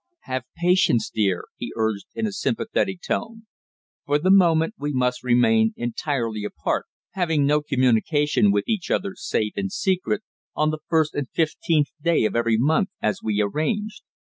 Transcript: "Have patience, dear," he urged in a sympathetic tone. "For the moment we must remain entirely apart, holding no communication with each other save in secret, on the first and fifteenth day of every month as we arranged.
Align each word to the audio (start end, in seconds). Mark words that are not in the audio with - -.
"Have 0.21 0.45
patience, 0.57 1.11
dear," 1.13 1.45
he 1.57 1.71
urged 1.75 2.07
in 2.15 2.25
a 2.25 2.31
sympathetic 2.31 3.01
tone. 3.07 3.45
"For 4.07 4.17
the 4.17 4.31
moment 4.31 4.73
we 4.79 4.91
must 4.93 5.23
remain 5.23 5.73
entirely 5.77 6.43
apart, 6.43 6.87
holding 7.13 7.45
no 7.45 7.61
communication 7.61 8.51
with 8.51 8.67
each 8.67 8.89
other 8.89 9.11
save 9.15 9.51
in 9.57 9.69
secret, 9.69 10.23
on 10.55 10.71
the 10.71 10.79
first 10.87 11.13
and 11.13 11.29
fifteenth 11.29 11.89
day 12.01 12.25
of 12.25 12.35
every 12.35 12.57
month 12.57 12.89
as 12.99 13.19
we 13.21 13.41
arranged. 13.43 14.01